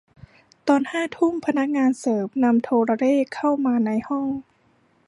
[0.67, 4.27] ตอนห้าทุ่มพนักงานเสิร์ฟนำโทรเลขเข้ามาในห้อง